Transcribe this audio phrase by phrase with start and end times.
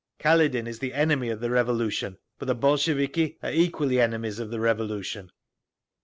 [0.19, 4.59] Kaledin is the enemy of the Revolution, but the Bolsheviki are equally enemies of the
[4.59, 5.31] Revolution."